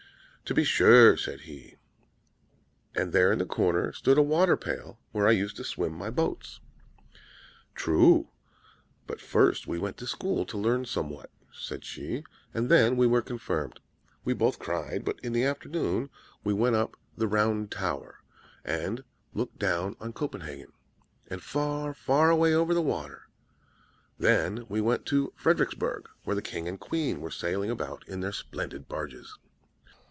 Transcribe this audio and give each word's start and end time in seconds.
"'To 0.43 0.55
be 0.55 0.63
sure,' 0.65 1.15
said 1.15 1.39
he. 1.41 1.77
'And 2.93 3.13
there 3.13 3.31
in 3.31 3.39
the 3.39 3.45
corner 3.45 3.93
stood 3.93 4.17
a 4.17 4.21
waterpail, 4.21 4.99
where 5.13 5.25
I 5.25 5.31
used 5.31 5.55
to 5.55 5.63
swim 5.63 5.93
my 5.93 6.09
boats.' 6.09 6.59
"'True; 7.73 8.27
but 9.07 9.21
first 9.21 9.65
we 9.65 9.79
went 9.79 9.95
to 9.95 10.05
school 10.07 10.45
to 10.47 10.57
learn 10.57 10.83
somewhat,' 10.83 11.31
said 11.53 11.85
she; 11.85 12.25
'and 12.53 12.67
then 12.67 12.97
we 12.97 13.07
were 13.07 13.21
confirmed. 13.21 13.79
We 14.25 14.33
both 14.33 14.59
cried; 14.59 15.05
but 15.05 15.21
in 15.21 15.31
the 15.31 15.45
afternoon 15.45 16.09
we 16.43 16.53
went 16.53 16.75
up 16.75 16.97
the 17.15 17.29
Round 17.29 17.71
Tower, 17.71 18.17
and 18.65 19.05
looked 19.33 19.57
down 19.57 19.95
on 20.01 20.11
Copenhagen, 20.11 20.73
and 21.29 21.41
far, 21.41 21.93
far 21.93 22.29
away 22.29 22.53
over 22.53 22.73
the 22.73 22.81
water; 22.81 23.29
then 24.19 24.65
we 24.67 24.81
went 24.81 25.05
to 25.05 25.31
Friedericksberg, 25.37 26.09
where 26.25 26.35
the 26.35 26.41
King 26.41 26.67
and 26.67 26.75
the 26.77 26.85
Queen 26.85 27.21
were 27.21 27.31
sailing 27.31 27.71
about 27.71 28.05
in 28.05 28.19
their 28.19 28.33
splendid 28.33 28.89
barges.' 28.89 29.37